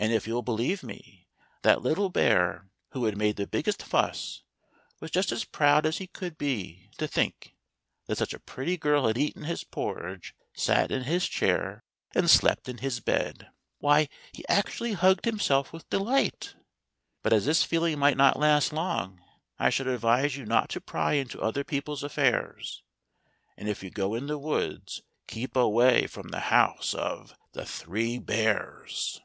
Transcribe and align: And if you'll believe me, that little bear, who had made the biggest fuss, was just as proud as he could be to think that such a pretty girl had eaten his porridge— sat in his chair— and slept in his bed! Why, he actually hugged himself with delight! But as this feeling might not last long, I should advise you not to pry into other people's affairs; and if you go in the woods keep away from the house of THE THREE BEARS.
And 0.00 0.12
if 0.12 0.28
you'll 0.28 0.42
believe 0.42 0.84
me, 0.84 1.26
that 1.62 1.82
little 1.82 2.08
bear, 2.08 2.70
who 2.90 3.06
had 3.06 3.16
made 3.18 3.34
the 3.34 3.48
biggest 3.48 3.82
fuss, 3.82 4.44
was 5.00 5.10
just 5.10 5.32
as 5.32 5.42
proud 5.44 5.84
as 5.84 5.98
he 5.98 6.06
could 6.06 6.38
be 6.38 6.88
to 6.98 7.08
think 7.08 7.56
that 8.06 8.16
such 8.16 8.32
a 8.32 8.38
pretty 8.38 8.76
girl 8.76 9.08
had 9.08 9.18
eaten 9.18 9.42
his 9.42 9.64
porridge— 9.64 10.36
sat 10.54 10.92
in 10.92 11.02
his 11.02 11.26
chair— 11.28 11.82
and 12.14 12.30
slept 12.30 12.68
in 12.68 12.78
his 12.78 13.00
bed! 13.00 13.48
Why, 13.78 14.08
he 14.32 14.46
actually 14.48 14.92
hugged 14.92 15.24
himself 15.24 15.72
with 15.72 15.90
delight! 15.90 16.54
But 17.24 17.32
as 17.32 17.44
this 17.44 17.64
feeling 17.64 17.98
might 17.98 18.16
not 18.16 18.38
last 18.38 18.72
long, 18.72 19.20
I 19.58 19.68
should 19.68 19.88
advise 19.88 20.36
you 20.36 20.46
not 20.46 20.68
to 20.70 20.80
pry 20.80 21.14
into 21.14 21.40
other 21.42 21.64
people's 21.64 22.04
affairs; 22.04 22.84
and 23.56 23.68
if 23.68 23.82
you 23.82 23.90
go 23.90 24.14
in 24.14 24.28
the 24.28 24.38
woods 24.38 25.02
keep 25.26 25.56
away 25.56 26.06
from 26.06 26.28
the 26.28 26.38
house 26.54 26.94
of 26.94 27.36
THE 27.50 27.66
THREE 27.66 28.18
BEARS. 28.20 29.22